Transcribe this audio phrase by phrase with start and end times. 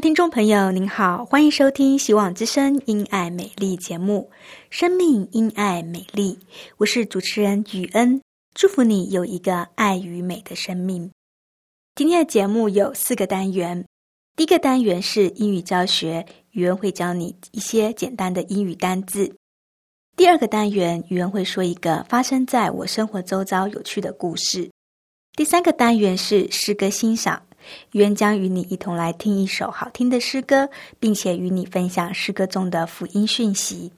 [0.00, 4.30] 听众朋友，您好，欢迎收听《希望之声·因爱美丽》节目，
[4.70, 6.34] 《生命因爱美丽》，
[6.76, 8.20] 我是主持人雨恩，
[8.54, 11.10] 祝福你有一个爱与美的生命。
[11.96, 13.84] 今天的节目有四个单元，
[14.36, 19.28] 第一个单元是英语教学，语恩会教你一些简单的英语单字；
[20.16, 24.70] 第二个单元，语恩会说一个发生在我生活周遭有趣的故事；
[25.36, 27.42] 第三个单元是诗歌欣赏。
[27.92, 33.90] 愿将与你一同来听一首好听的诗歌，并且与你分享诗歌中的福音讯息。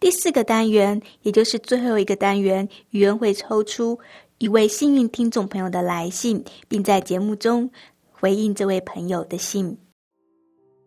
[0.00, 3.98] 第四个单元，也就是最后一个单元，语言会抽出
[4.38, 7.68] 一位幸运听众朋友的来信，并在节目中
[8.12, 9.76] 回应这位朋友的信。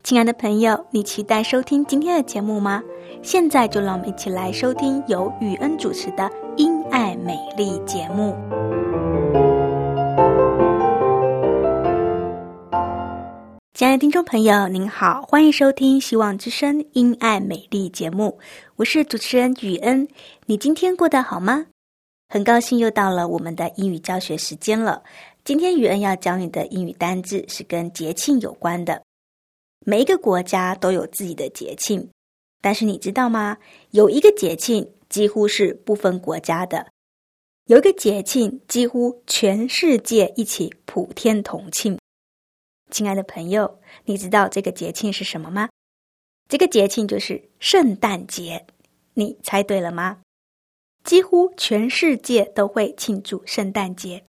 [0.03, 2.81] 亲爱的朋友，你期待收听今天的节目吗？
[3.22, 6.23] 现在就让我们一起来收听由雨恩主持的
[6.55, 8.33] 《因爱美丽》节目。
[13.82, 18.38] 亲爱的听众朋友，您好，欢迎收听《希望之声·因爱美丽》节目，
[18.75, 20.08] 我是主持人雨恩。
[20.46, 21.66] 你今天过得好吗？
[22.30, 25.02] 很高兴又到了我们的英语教学时间了。
[25.44, 29.02] 今天雨恩要教你的英语单字是跟节庆有关的。
[29.84, 32.08] 每一个国家都有自己的节庆，
[32.62, 33.58] 但是你知道吗？
[33.90, 36.86] 有一个节庆几乎是不分国家的，
[37.66, 41.97] 有一个节庆几乎全世界一起普天同庆。
[42.91, 45.69] 亲爱的朋友，你知道这个节庆是什么吗？
[46.50, 48.68] 这个节庆就是圣诞节。
[49.13, 50.19] 你猜对了吗？
[51.03, 54.24] 几乎全世界都会庆祝圣诞节。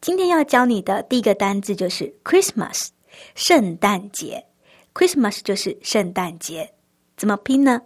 [0.00, 2.88] 今天要教你的第一个单字就是 Christmas，
[3.34, 4.46] 圣诞节。
[4.92, 6.74] Christmas 就是圣诞节，
[7.16, 7.80] 怎么拼呢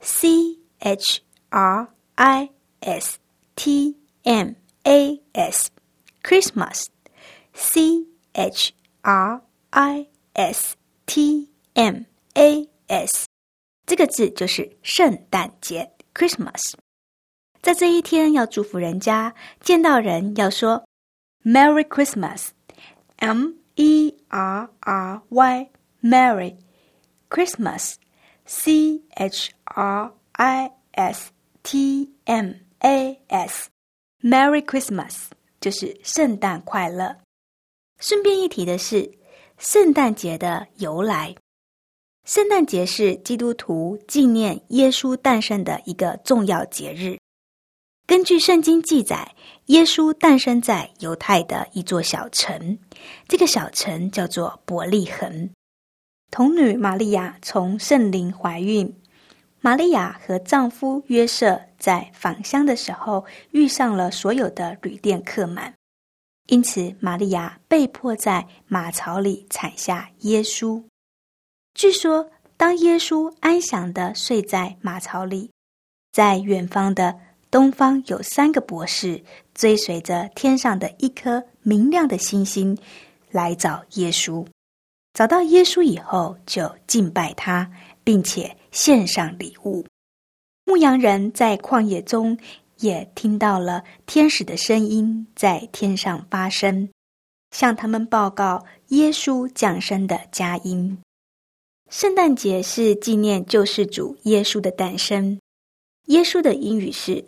[0.00, 0.28] ？C
[0.78, 2.50] H R I
[2.80, 3.18] S
[3.56, 4.52] T M
[4.84, 9.42] A S，Christmas，C H R。
[9.76, 13.26] I S T M A S，
[13.84, 16.72] 这个字就是圣诞节 （Christmas）。
[17.60, 20.82] 在这一天要祝福人家，见到人要说
[21.44, 26.56] “Merry Christmas”，M E R R Y，Merry
[27.28, 31.30] Christmas，C H R I S
[31.62, 35.26] T M A S，Merry Christmas
[35.60, 37.18] 就是圣诞快乐。
[37.98, 39.12] 顺便一提的是。
[39.58, 41.34] 圣诞节的由来，
[42.26, 47.16] 圣诞节是基督徒纪念耶稣诞生的一个重要节日。
[48.06, 49.34] 根据圣经记载，
[49.66, 52.78] 耶稣诞生在犹太的一座小城，
[53.28, 55.48] 这个小城叫做伯利恒。
[56.30, 58.94] 童女玛利亚从圣灵怀孕，
[59.60, 65.72] 玛利亚和丈夫约瑟在返乡的时候遇上了所有的旅店客满。
[66.46, 70.80] 因此，玛利亚被迫在马槽里产下耶稣。
[71.74, 75.50] 据说，当耶稣安详的睡在马槽里，
[76.12, 77.18] 在远方的
[77.50, 79.22] 东方有三个博士
[79.54, 82.78] 追随着天上的一颗明亮的星星
[83.30, 84.46] 来找耶稣。
[85.14, 87.68] 找到耶稣以后，就敬拜他，
[88.04, 89.84] 并且献上礼物。
[90.64, 92.38] 牧羊人在旷野中。
[92.78, 96.88] 也听到了天使的声音在天上发声，
[97.50, 100.98] 向他们报告耶稣降生的佳音。
[101.88, 105.40] 圣诞节是纪念救世主耶稣的诞生。
[106.06, 107.24] 耶稣的英语是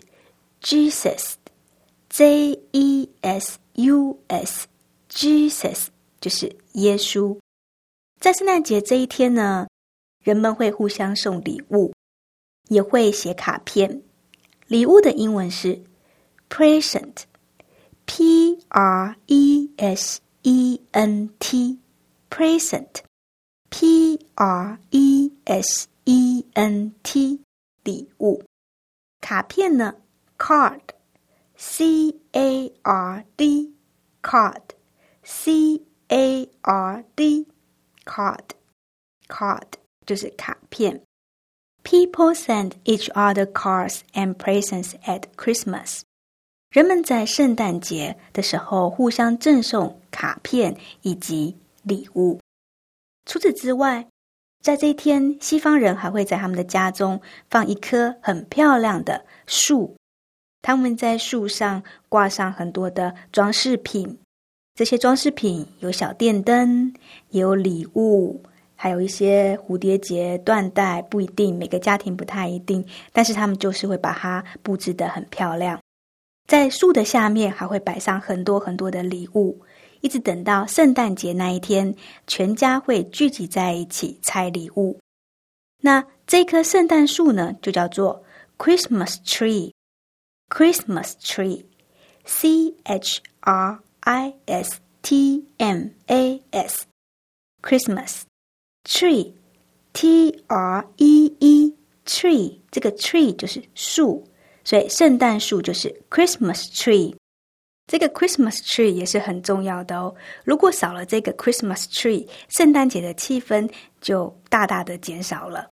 [0.63, 5.87] Jesus，J E S U S，Jesus
[6.21, 7.39] 就是耶稣。
[8.21, 9.69] 在圣诞节这一天呢，
[10.25, 11.93] 人们会互相送礼物，
[12.69, 14.03] 也会写卡片。
[14.69, 15.83] 礼物的英文是
[16.51, 27.41] present，p r e s e n t，present，p r e s e n t，
[27.83, 28.45] 礼物。
[29.23, 29.95] 卡片呢
[30.37, 34.71] ？card，c a r d，card，c
[36.09, 39.73] a r d，card，card
[40.05, 41.08] 就是卡片。
[41.91, 46.03] People send each other cards and presents at Christmas。
[46.71, 52.41] 人们在圣诞节的时候互相赠送卡片以及礼物。
[53.25, 54.07] 除此之外，
[54.63, 57.19] 在这一天，西方人还会在他们的家中
[57.49, 59.97] 放一棵很漂亮的树。
[60.61, 64.19] 他们在树上挂上很多的装饰品，
[64.75, 66.93] 这些装饰品有小电灯，
[67.31, 68.43] 也有礼物。
[68.81, 75.81] 还有一些蝴蝶结、缎带，不一定每个家庭不太一定，但是他们就是会把它布置的很漂亮。
[76.47, 79.61] 在树的下面还会摆上很多很多的礼物，
[80.01, 81.93] 一直等到圣诞节那一天，
[82.29, 84.97] 全家会聚集在一起拆礼物。
[85.83, 88.23] 那这棵圣诞树呢，就叫做
[88.59, 98.28] Christmas tree，Christmas tree，C H R I S T M A S，Christmas。
[98.89, 104.27] Tree，T R E E，tree，这个 tree 就是树，
[104.65, 107.15] 所以圣诞树就是 Christmas tree。
[107.87, 110.15] 这个 Christmas tree 也是很重要的哦。
[110.43, 113.71] 如果少了这个 Christmas tree，圣诞节的气氛
[114.01, 115.69] 就大大的减少了。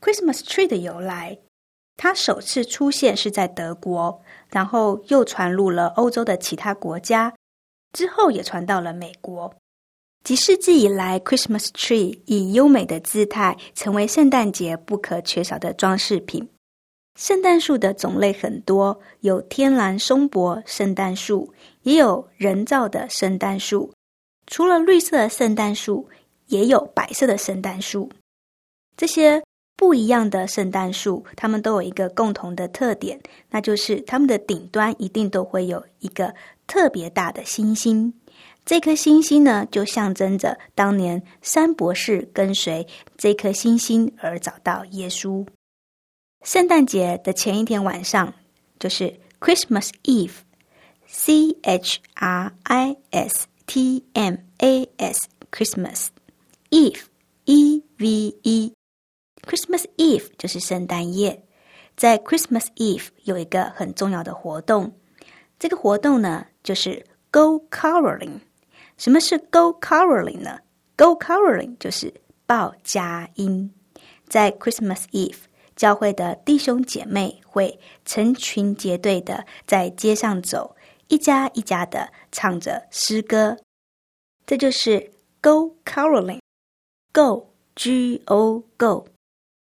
[0.00, 1.38] Christmas tree 的由来，
[1.98, 7.34] 它首次出现是在德国，然后又传入了欧洲的其他国家，
[7.92, 9.54] 之后也传到了美国。
[10.28, 16.46] 几世纪以来，Christmas tree 以优美的姿态成为圣诞节不可缺少的装饰品。
[17.18, 23.90] 圣诞树的种类很多，有天然松柏圣诞树，也有人造的圣诞树。
[24.46, 26.06] 除了绿色的圣诞树，
[26.48, 28.12] 也有白色的圣诞树。
[28.98, 29.42] 这些
[29.78, 36.34] 不一样的圣诞树，它们都有一个共同的特点，那就是它们的顶端一定都会有一个
[36.66, 38.12] 特别大的星星。
[38.68, 42.86] 这颗星星呢，就象征着当年三博士跟随
[43.16, 45.46] 这颗星星而找到耶稣。
[46.44, 48.34] 圣诞节的前一天晚上，
[48.78, 56.08] 就是 Christmas Eve，C H R I S T M A S，Christmas
[56.68, 61.42] Eve，E V E，Christmas Eve 就是圣诞夜。
[61.96, 64.92] 在 Christmas Eve 有一个很重要的活动，
[65.58, 68.40] 这个活动呢，就是 Go Caroling。
[68.98, 70.58] 什么是 Go Caroling 呢
[70.96, 72.12] ？Go Caroling 就是
[72.46, 73.72] 报佳音。
[74.28, 75.38] 在 Christmas Eve，
[75.76, 83.56] 教会的弟兄姐妹会成群结队的在街上走，一家一家的唱着诗歌。
[84.44, 85.10] 这就是
[85.40, 86.40] Go Caroling。
[87.12, 89.08] Go G O Go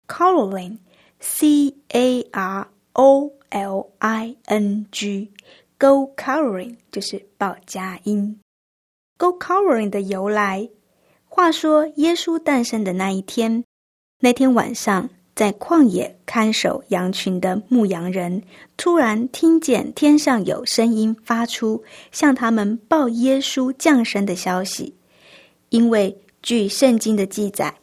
[0.07, 0.79] Caroling
[1.21, 5.33] C A R O L I N G
[5.79, 8.39] Go Caroling 就是报佳音。
[9.21, 10.71] Go covering 的由来。
[11.27, 13.63] 话说，耶稣诞生的那一天，
[14.19, 18.43] 那天晚上，在旷野看守羊群的牧羊人，
[18.79, 24.97] 突然听见天上有声音发出，向他们报耶稣降生的消息。
[25.69, 27.75] 因为据圣经的记载，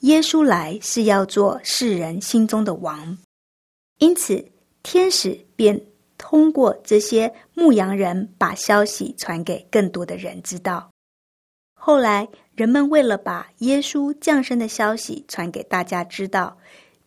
[0.00, 3.16] 耶稣来是要做世人心中的王，
[3.98, 4.44] 因此
[4.82, 5.80] 天使便。
[6.22, 10.88] 通过这些牧羊人把消息传给更多的人知道。
[11.74, 16.56] 后来，人们为了把耶稣降生的消息传给大家知道，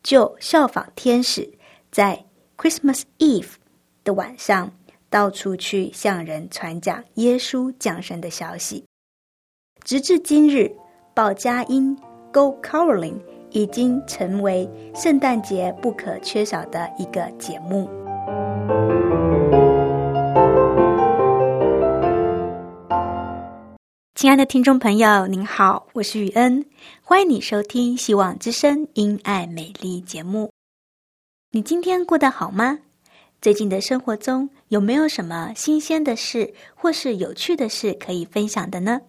[0.03, 1.50] 就效仿天使，
[1.89, 2.25] 在
[2.57, 3.53] Christmas Eve
[4.03, 4.69] 的晚上
[5.10, 8.84] 到处去向人传讲耶稣降生的消息。
[9.86, 10.69] 直至今日，
[11.13, 11.98] 报佳音
[12.34, 17.89] Go Caroling 已经成为圣诞节不可缺少的一个节目。
[24.25, 26.65] 亲爱的听众朋友，您好，我是雨恩，
[27.03, 30.51] 欢迎你收听《希望之声·因爱美丽》节目。
[31.51, 32.79] 你今天过得好吗？
[33.39, 39.00] 最近的生活中有没有什么新鲜的事或是有趣的事可以分享的呢？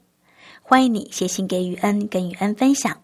[0.60, 2.94] 欢迎你写信给雨恩，跟雨恩分享。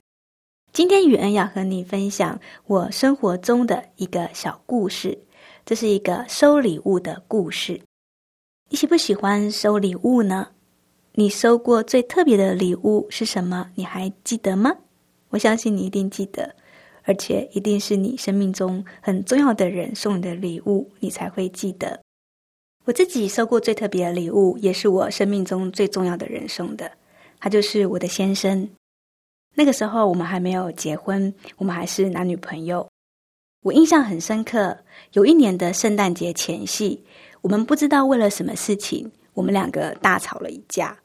[0.71, 5.19] 今天雨恩要和你分享我生活中的一个小故事，
[5.65, 7.81] 这是一个收礼物的故事。
[8.69, 10.49] 你喜不喜欢收礼物呢？
[11.15, 13.71] 你收过最特别的礼物是什么？
[13.75, 14.75] 你还记得吗？
[15.29, 16.55] 我相信你一定记得，
[17.03, 22.01] 而且一定是你生命中很重要的人送你的礼物，你才会记得。
[22.87, 26.91] 我自己收过最特别的礼物，也是我生命中最重要的人送的，
[27.39, 28.67] 他就是我的先生。
[29.55, 32.89] 那个时候我们还没有结婚，我们还是男女朋友。
[33.63, 34.79] 我印象很深刻，
[35.13, 37.05] 有一年的圣诞节前夕，
[37.43, 40.99] 我们不知道为了什么事情，我们两个大吵了一架。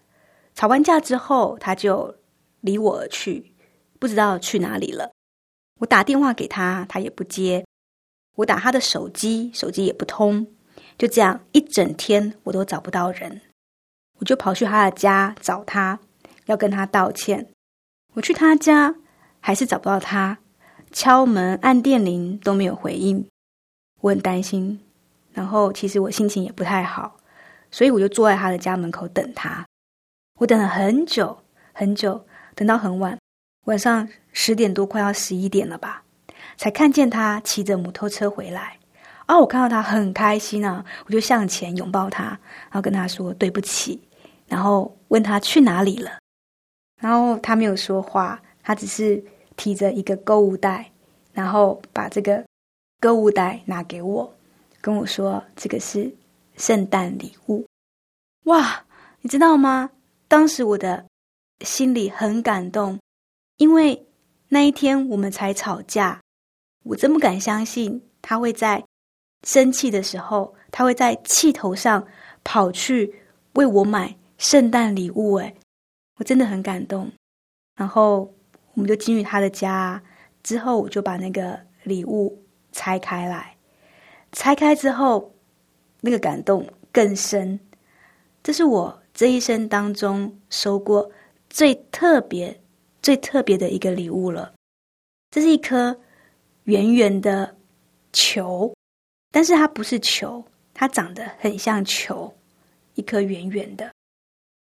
[0.53, 2.15] 吵完架之后，他就
[2.61, 3.53] 离我而去，
[3.99, 5.11] 不知道去哪里了。
[5.79, 7.63] 我打电话给他，他也不接；
[8.35, 10.47] 我打他的手机，手机也不通。
[10.97, 13.41] 就这样一整天，我都找不到人。
[14.19, 15.99] 我就跑去他的家找他，
[16.45, 17.47] 要跟他道歉。
[18.15, 18.95] 我去他家，
[19.39, 20.39] 还是找不到他，
[20.91, 23.27] 敲门按电铃都没有回应。
[24.01, 24.79] 我很担心，
[25.33, 27.16] 然后其实我心情也不太好，
[27.71, 29.65] 所以我就坐在他的家门口等他。
[30.39, 31.37] 我等了很久
[31.73, 33.17] 很久，等到很晚，
[33.65, 36.03] 晚上十点多，快要十一点了吧，
[36.57, 38.77] 才看见他骑着摩托车回来。
[39.27, 44.01] 哦，我看到他很开心啊，我就向前拥抱他，然后跟他说对不起，
[44.47, 46.11] 然后问他去哪里了。
[47.01, 49.21] 然后他没有说话，他只是
[49.55, 50.89] 提着一个购物袋，
[51.33, 52.43] 然后把这个
[53.01, 54.33] 购物袋拿给我，
[54.81, 56.09] 跟我说这个是
[56.57, 57.65] 圣诞礼物。
[58.43, 58.85] 哇，
[59.21, 59.89] 你知道吗？
[60.27, 61.05] 当时我的
[61.61, 62.99] 心里很感动，
[63.57, 64.05] 因为
[64.49, 66.21] 那一天我们才吵架，
[66.83, 68.83] 我真不敢相信他会在
[69.43, 72.05] 生气的时候，他会在气头上
[72.43, 73.15] 跑去
[73.53, 75.35] 为我买圣诞礼物。
[75.35, 75.55] 哎。
[76.19, 77.11] 我真的很感动，
[77.75, 78.33] 然后
[78.73, 80.01] 我们就进入他的家，
[80.41, 83.55] 之后我就把那个礼物拆开来，
[84.31, 85.31] 拆开之后，
[86.01, 87.59] 那个感动更深。
[88.43, 91.11] 这是我这一生当中收过
[91.49, 92.59] 最特别、
[93.01, 94.53] 最特别的一个礼物了。
[95.31, 95.99] 这是一颗
[96.63, 97.55] 圆圆的
[98.13, 98.73] 球，
[99.31, 102.33] 但是它不是球，它长得很像球，
[102.95, 103.93] 一颗圆圆的，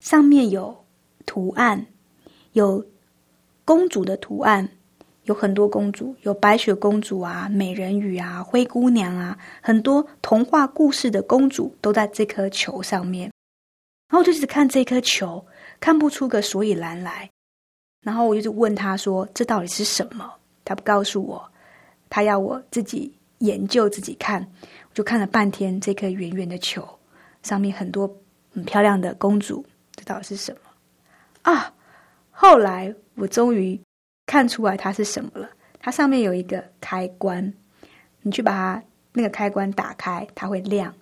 [0.04, 0.78] 上面有。
[1.26, 1.86] 图案
[2.54, 2.84] 有
[3.64, 4.68] 公主的图案，
[5.24, 13.30] 有很多公主，有白雪公主啊、美人鱼啊、灰姑娘啊，很多童话故事的公主都在这颗球上面。
[14.08, 15.44] 然后我就只看这颗球，
[15.78, 17.30] 看不出个所以然来。
[18.02, 20.32] 然后我就问他说：“这到底是什么？”
[20.64, 21.48] 他不告诉我，
[22.08, 24.44] 他要我自己研究、自己看。
[24.88, 26.86] 我就看了半天这颗圆圆的球，
[27.42, 28.12] 上面很多
[28.52, 31.52] 很漂亮的公主，这到底是什么？
[31.52, 31.72] 啊！
[32.30, 33.78] 后来我终于
[34.30, 35.50] 看出来它是什么了。
[35.80, 37.52] 它上面有一个开关，
[38.22, 38.80] 你去把它
[39.12, 40.94] 那个开关打开，它会亮。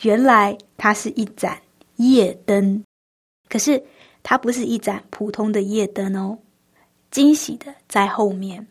[0.00, 1.60] 原来它是一盏
[1.96, 2.82] 夜灯，
[3.50, 3.84] 可是
[4.22, 6.38] 它不是一盏普通的夜灯哦。
[7.10, 8.66] 惊喜的在后面，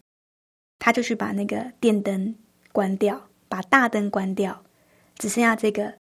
[0.80, 2.36] 他就去把那个电灯
[2.72, 4.64] 关掉，把大灯关掉，
[5.20, 5.94] 只剩下这个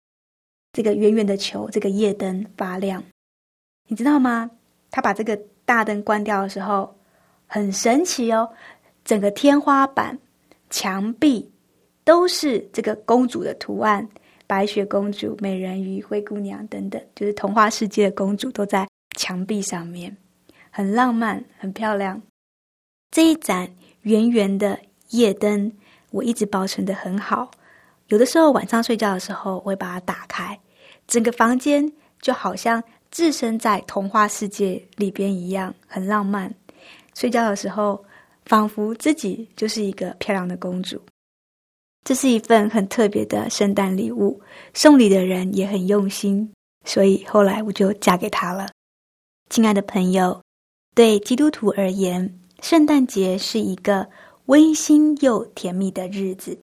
[0.72, 3.04] 这个圆圆的球，这个夜灯发亮。
[3.88, 4.50] 你知道吗？
[4.90, 6.96] 他把这个大灯关掉的时候，
[7.52, 8.48] 很神奇哦！
[9.04, 10.16] 整个天花板、
[10.70, 11.52] 墙壁
[12.04, 14.08] 都是这个公主的图案，
[14.46, 18.88] 白雪公主、美人鱼、灰姑娘等等，就是童话世界的公主都在
[19.18, 20.16] 墙壁上面，
[20.70, 22.22] 很浪漫、很漂亮。
[23.10, 23.68] 这一盏
[24.02, 24.80] 圆圆的
[25.10, 25.72] 夜灯，
[26.12, 27.50] 我一直保存的很好。
[28.10, 30.60] 有的时候晚上睡觉的时候，我会把它打开，
[31.08, 31.92] 整个房间
[32.22, 32.84] 就好像。
[33.12, 36.54] 置身在童话世界里边一样很浪漫，
[37.20, 38.02] 睡觉的时候
[38.46, 40.98] 仿佛自己就是一个漂亮的公主。
[42.06, 44.40] 这是一份很特别的圣诞礼物，
[44.74, 46.50] 送礼的人也很用心，
[46.86, 48.70] 所以后来我就嫁给他了。
[49.50, 50.42] 亲爱的朋友，
[50.96, 54.08] 对基督徒而言，圣诞节是一个
[54.46, 56.58] 温馨又甜蜜的日子。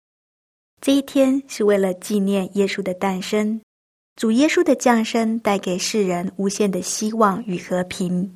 [0.80, 3.60] 这一天是为了纪念耶稣的诞生。
[4.16, 8.34] 主耶稣的降生带给世人无限的希望与和平。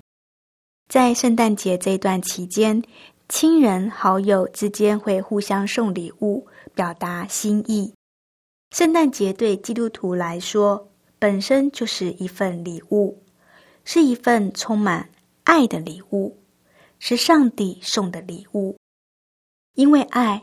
[0.91, 2.83] 在圣诞节这段期间，
[3.29, 6.45] 亲人好友之间会互相送礼物，
[6.75, 7.95] 表达心意。
[8.73, 13.23] 圣诞节对基督徒来说，本身就是一份礼物，
[13.85, 15.09] 是一份充满
[15.45, 16.37] 爱的礼物，
[16.99, 18.77] 是上帝送的礼物。
[19.77, 20.43] 因为爱，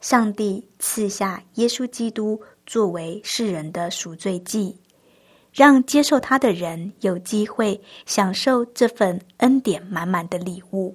[0.00, 2.42] 上帝赐下耶稣基督。
[2.66, 4.76] 作为世人的赎罪祭，
[5.56, 10.94] 让接受他的人有机会享受这份恩典满满的礼物。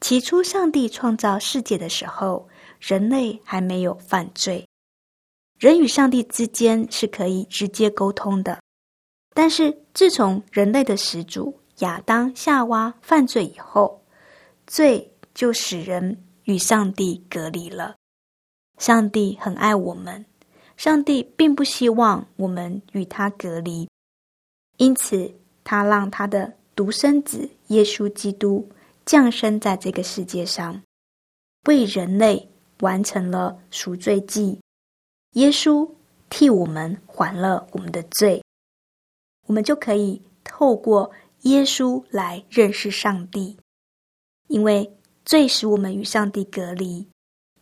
[0.00, 2.48] 起初，上帝创造世界的时候，
[2.80, 4.66] 人类还没有犯罪，
[5.56, 8.60] 人与上帝之间是可以直接沟通的。
[9.34, 14.04] 但是，自从人类的始祖亚当、夏娃犯罪以后，
[14.66, 17.94] 罪就使人与上帝隔离了。
[18.78, 20.26] 上帝很爱我们。
[20.80, 23.86] 上帝并不希望我们与他隔离，
[24.78, 25.30] 因此
[25.62, 28.66] 他让他的独生子耶稣基督
[29.04, 30.80] 降生在这个世界上，
[31.66, 34.58] 为人类完成了赎罪祭。
[35.32, 35.86] 耶稣
[36.30, 38.42] 替我们还了我们的罪，
[39.48, 41.10] 我们就可以透过
[41.42, 43.54] 耶稣来认识上帝，
[44.48, 44.90] 因为
[45.26, 47.06] 罪使我们与上帝隔离。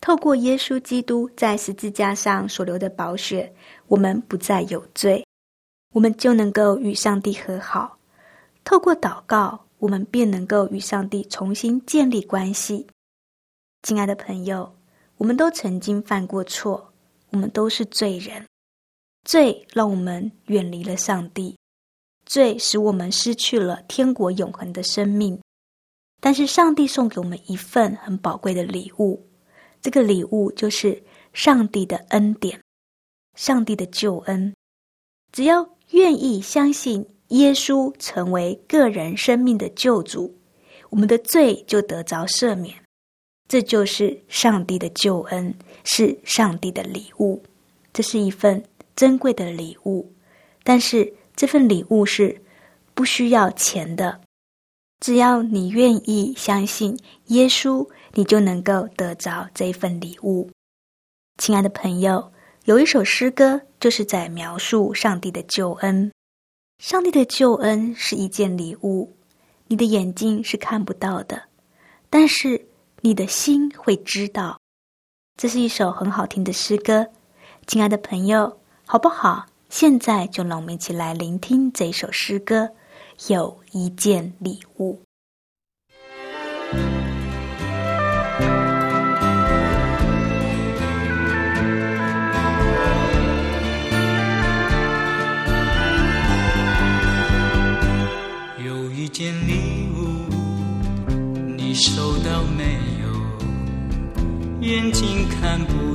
[0.01, 3.53] 透过耶稣基督在十字架上所流的宝血，
[3.89, 5.27] 我们不再有罪，
[5.93, 7.99] 我们就能够与上帝和好。
[8.65, 12.87] 透过祷告，我们便能够与上帝重新建立关系。
[13.83, 14.73] 亲爱的朋友，
[15.17, 16.93] 我们都曾经犯过错，
[17.31, 18.47] 我们都是罪人，
[19.25, 21.57] 罪让我们远离了上帝，
[22.25, 25.41] 罪使我们失去了天国永恒的生命。
[26.21, 29.28] 但是上帝送给我们一份很宝贵的礼物。
[29.81, 32.61] 这个礼物就是上帝的恩典，
[33.37, 34.55] 上帝的救恩。
[35.33, 40.35] 只要愿意相信耶稣成为个人生命的救主，
[40.91, 42.75] 我们的罪就得着赦免。
[43.47, 45.55] 这就是上帝的救恩，
[45.85, 47.43] 是上帝的礼物。
[47.93, 48.63] 这是一份
[48.95, 50.13] 珍贵的礼物，
[50.63, 52.43] 但是这份礼物是
[52.95, 54.21] 不需要钱的。
[55.01, 57.89] 只要你愿意相信耶稣。
[58.15, 60.51] 你就能够得着这一份礼物，
[61.37, 62.33] 亲爱的朋友。
[62.65, 66.11] 有一首诗歌，就是在描述上帝的救恩。
[66.79, 69.15] 上帝的救恩是一件礼物，
[69.69, 71.41] 你的眼睛是看不到的，
[72.11, 72.67] 但是
[73.03, 74.59] 你的心会知道。
[75.37, 77.07] 这是一首很好听的诗歌，
[77.69, 79.47] 亲爱的朋友，好不好？
[79.69, 82.69] 现在就让我们一起来聆听这首诗歌。
[83.27, 85.03] 有一件礼物。
[98.65, 100.29] 有一件礼物，
[101.57, 103.09] 你收到没有？
[104.61, 105.88] 眼睛看不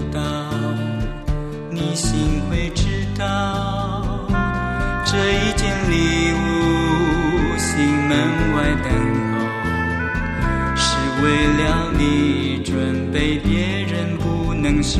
[14.83, 14.99] 手。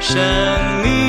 [0.00, 0.18] 生
[0.82, 1.01] 命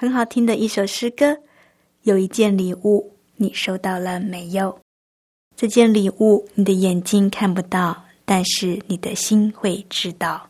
[0.00, 1.36] 很好听的一首诗歌。
[2.04, 4.80] 有一件礼物，你收到了没有？
[5.54, 10.48] 这件礼物，你的眼睛看不到，但是你的心会知道。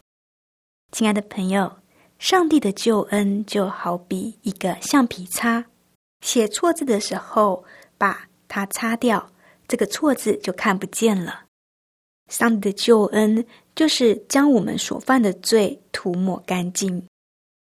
[0.93, 1.79] 亲爱的朋友，
[2.21, 5.65] 上帝的救恩就好比一个橡皮擦，
[6.21, 7.65] 写错字的时候
[7.99, 9.33] 把它擦掉，
[9.67, 11.47] 这个错字就看不见了。
[12.29, 17.05] 上帝的救恩就是将我们所犯的罪涂抹干净。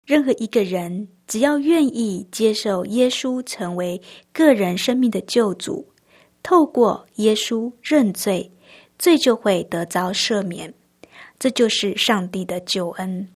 [0.04, 4.00] 任何一个人只要愿意接受耶稣成为
[4.32, 5.92] 个人生命的救主，
[6.42, 8.50] 透过耶稣认罪，
[8.98, 10.72] 罪就会得着赦免。
[11.38, 13.28] 这就是上帝的救恩，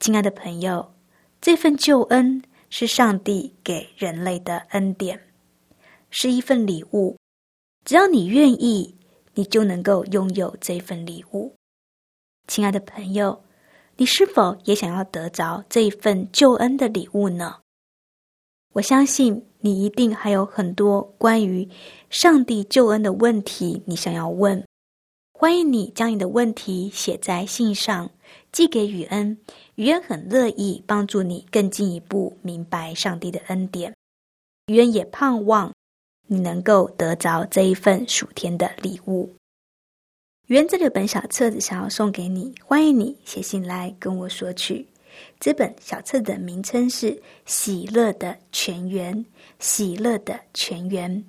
[0.00, 0.94] 亲爱的朋友，
[1.40, 5.20] 这份救恩是上帝给人类的恩典，
[6.10, 7.16] 是一份礼物。
[7.84, 8.96] 只要你愿意，
[9.34, 11.54] 你就能够拥有这份礼物。
[12.48, 13.44] 亲爱的朋友，
[14.00, 17.56] 你是否也想要得着这一份救恩的礼物呢？
[18.74, 21.68] 我相信你一定还有很多关于
[22.08, 24.64] 上帝救恩的问题，你想要问。
[25.32, 28.08] 欢迎你将你的问题写在信上，
[28.52, 29.36] 寄给雨恩。
[29.74, 33.92] 雨恩很乐意帮助你更进一步明白上帝的恩典。
[34.66, 35.72] 雨恩也盼望
[36.28, 39.34] 你能够得着这一份属天的礼物。
[40.48, 44.86] 雨恩这本小册子想要送给你，欢迎你写信来跟我索取。
[45.38, 47.10] 这本小册的名称是
[47.44, 49.14] 《喜乐的泉源》，
[49.58, 51.22] 喜乐的泉源。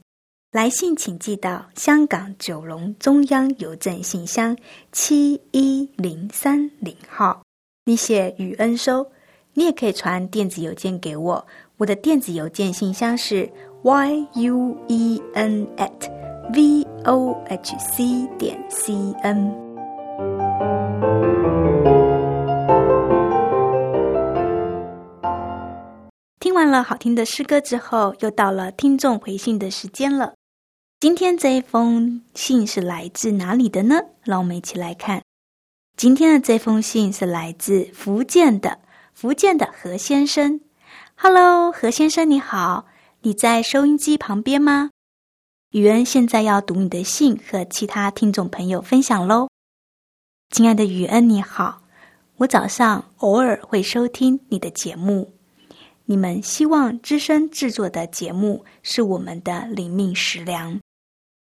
[0.53, 4.57] 来信请寄到香港九龙中央邮政信箱
[4.93, 7.43] 七一零三零号。
[7.83, 9.05] 你写雨恩收，
[9.53, 11.45] 你也可以传电子邮件给我。
[11.75, 13.51] 我的电子邮件信箱是
[13.83, 16.18] y u e n at
[16.51, 19.53] v o h c 点 c n。
[26.39, 30.33] 听完了好听的诗歌之后，又到了听众回信的时间了。
[30.99, 34.01] 今天这一封信是来自哪里的呢？
[34.23, 35.21] 让我们一起来看。
[35.95, 38.79] 今天的这封信是来自福建的，
[39.13, 40.61] 福建的何先生。
[41.15, 42.87] Hello，何先生你好，
[43.21, 44.89] 你在收音机旁边吗？
[45.71, 49.49] 雨恩现在要读你的信，和其他听众朋友分享喽。
[50.49, 51.83] 亲爱的雨恩你好，
[52.37, 55.31] 我早上偶尔会收听你的节目。
[56.05, 60.79] 你们希望之声制作的节目是我们的灵命食粮。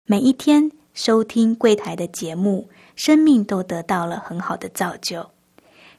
[0.08, 5.30] 每一天收听柜台的节目，生命都得到了很好的造就。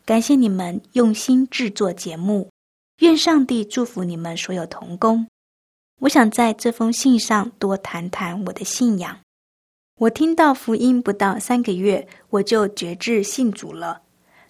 [0.05, 2.51] 感谢你们用心制作节目，
[2.99, 5.25] 愿上帝祝福你们所有童工。
[6.01, 9.19] 我想在这封信上多谈谈我的信仰。
[9.99, 14.03] 我听到福音不到三个月，我就决志信主了。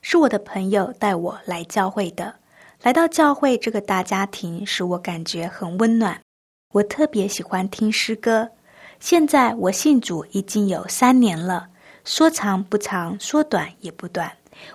[0.02, 2.34] 是我的朋友带我来教会的。
[2.82, 6.20] 来到教会这个大家庭，使我感觉很温暖。
[6.74, 8.50] 我特别喜欢听诗歌。
[9.00, 11.68] 现在我信主已经有三年了，
[12.04, 14.30] 说长不长，说短也不短。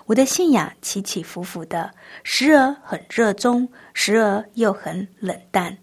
[0.06, 1.92] 我的信仰起起伏伏的，
[2.24, 5.78] 时而很热衷，时而又很冷淡。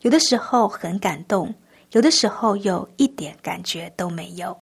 [0.00, 1.54] 有的时候很感动，
[1.92, 4.56] 有的时候又一点感觉都没有。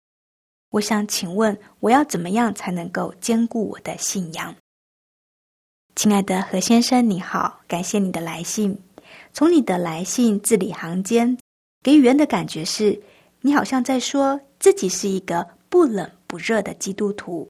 [0.71, 4.55] 我想请问，我要怎么样才能够兼顾我的信仰？
[5.95, 8.79] 亲爱的何先生，你好，感谢你的来信。
[9.33, 11.39] 从你的来信字里行间。
[11.83, 13.01] 给予人的感觉是，
[13.43, 17.49] 你好像在说自己是一个不冷不热的基督徒。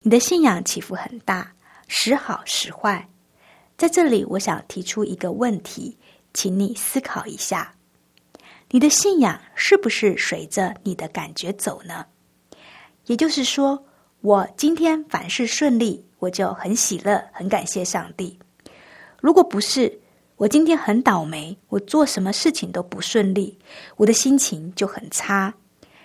[0.00, 1.52] 你的信仰起伏很大，
[1.86, 3.06] 时好时坏。
[3.76, 5.98] 在这里，我想提出一个问题，
[6.32, 7.74] 请你思考一下：
[8.70, 12.06] 你的信仰是不是随着你的感觉走呢？
[13.06, 13.84] 也就是说，
[14.20, 18.38] 我今天凡事顺利，我就很喜乐，很感谢上帝；
[19.20, 20.00] 如果不是，
[20.36, 23.58] 我今天很倒霉，我做什么事情都不顺利，
[23.96, 25.52] 我的心情就很差，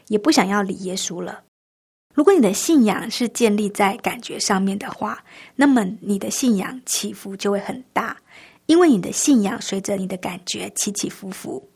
[0.07, 1.43] 也不想要理耶稣了。
[2.13, 5.23] 如果你的信仰是建立在感觉上面的话，
[5.55, 8.17] 那么你的信仰起伏就会很大，
[8.65, 11.69] 因为你的信仰随着你的感觉起起伏伏。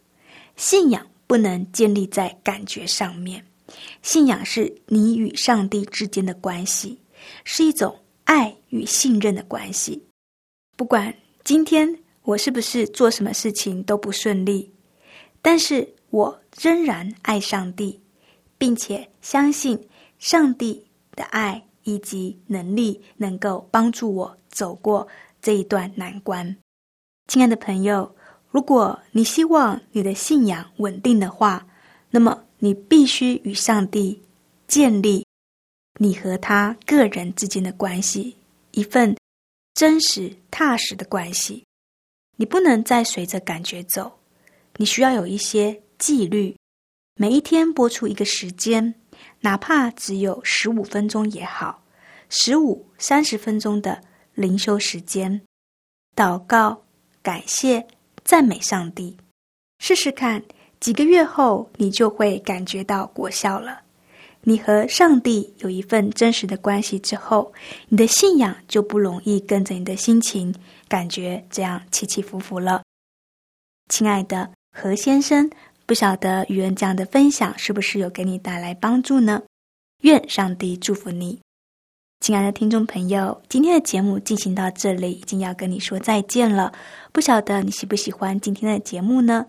[0.56, 3.46] 信仰不能建立在感觉上面，
[4.02, 7.00] 信仰是你与上帝之间的关系，
[7.44, 10.04] 是一种爱与信任的关系。
[10.76, 11.98] 不管今天。
[12.24, 14.72] 我是不是做什么事情都不顺利？
[15.42, 18.00] 但是我仍然爱上帝，
[18.56, 19.80] 并且相信
[20.20, 25.08] 上帝的爱以及能力能够帮助我走过
[25.42, 26.56] 这一段难关。
[27.30, 28.16] 亲爱的朋友，
[28.50, 31.64] 如果你希望你的信仰稳定的话，
[32.10, 34.20] 那么你必须与上帝
[34.68, 35.24] 建立
[36.00, 38.36] 你和他个人之间的关系，
[38.72, 39.16] 一份
[39.76, 41.64] 真实踏实的关系。
[42.36, 44.12] 你不能再随着感觉走，
[44.78, 46.58] 你需要有一些纪律。
[47.14, 48.96] 每一天播出一个时间，
[49.42, 51.84] 哪怕只有十五分钟也好，
[52.28, 54.02] 十五、三十分钟的
[54.34, 55.40] 灵修时间，
[56.16, 56.82] 祷告、
[57.22, 57.88] 感谢、
[58.24, 59.18] 赞美上帝，
[59.80, 60.44] 试试看，
[60.80, 63.82] 几个月后你就会感觉到果效了。
[64.44, 67.54] 你和上帝有一份真实的关系之后，
[67.90, 70.56] 你的信仰就不容易跟着你的心情
[70.88, 72.82] 感觉这样起起伏伏了。
[73.90, 75.52] 亲爱的何先生，
[75.86, 79.44] 不晓得语恩这样的分享是不是有给你带来帮助呢？
[80.04, 81.42] 愿上帝祝福你，
[82.20, 83.42] 亲爱的听众朋友。
[83.48, 86.72] 今天的节目进行到这里，已经要跟你说再见了。
[87.12, 89.46] 不晓得你喜不喜欢今天的节目呢？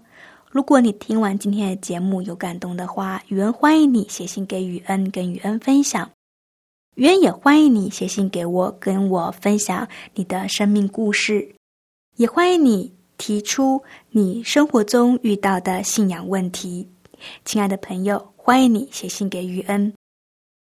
[0.51, 6.09] 如果你听完今天的节目有感动的话，宇恩欢迎你写信给宇恩，跟宇恩分享。
[6.95, 11.55] 宇恩也欢迎你写信给我，跟我分享你的生命故事。
[12.17, 16.89] 也欢迎你提出你生活中遇到的信仰问题。
[17.45, 19.93] 亲爱的朋友，欢迎你写信给宇恩。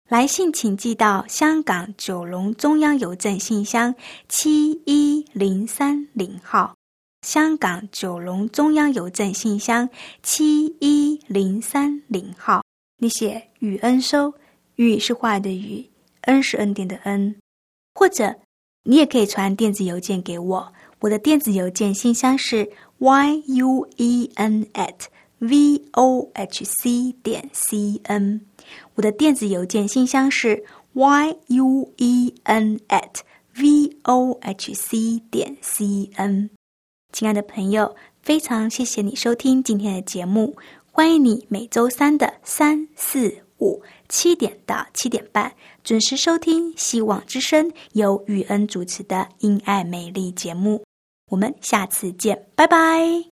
[0.09, 3.93] 来信请寄到香港九龙中央邮政信箱
[4.29, 6.77] 七一零三零号。
[7.23, 9.89] 香港九龙中央邮政信箱
[10.23, 12.63] 七一零三零号，
[12.99, 14.33] 你写“雨恩收
[14.77, 15.85] ”，“雨”是坏的“雨
[16.23, 17.35] ”，“恩”是恩典的“恩”。
[17.93, 18.37] 或者
[18.85, 25.07] 你也可以传电子邮件给我，我的电子邮件信箱是 y u e n at
[25.41, 28.43] v o h c 点 c n。
[28.97, 33.21] 我的电子邮件信箱是 y u e n at
[33.55, 36.49] v o h c 点 c n。
[37.13, 40.57] 亲爱的朋友，非常谢谢你收听今天的节目。
[40.91, 45.53] 欢迎你每周三的三四五七点到七点半
[45.85, 50.83] 准时收听《希望之声》由雨恩主持的《因爱美丽》节目。
[51.31, 53.36] 我们下次见，拜拜。